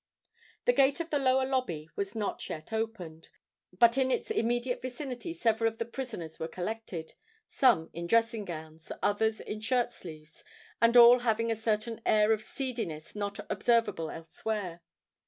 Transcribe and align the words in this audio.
The 0.65 0.73
gate 0.73 0.99
of 0.99 1.11
the 1.11 1.19
lower 1.19 1.45
lobby 1.45 1.87
was 1.95 2.15
not 2.15 2.41
as 2.41 2.49
yet 2.49 2.73
opened; 2.73 3.29
but 3.71 3.99
in 3.99 4.09
its 4.09 4.31
immediate 4.31 4.81
vicinity 4.81 5.31
several 5.31 5.71
of 5.71 5.77
the 5.77 5.85
prisoners 5.85 6.39
were 6.39 6.47
collected—some 6.47 7.91
in 7.93 8.07
dressing 8.07 8.43
gowns, 8.43 8.91
others 9.03 9.39
in 9.39 9.59
their 9.59 9.61
shirt 9.61 9.91
sleeves, 9.93 10.43
and 10.81 10.97
all 10.97 11.19
having 11.19 11.51
a 11.51 11.55
certain 11.55 12.01
air 12.03 12.31
of 12.31 12.41
seediness 12.41 13.15
not 13.15 13.41
observable 13.47 14.09
elsewhere. 14.09 14.81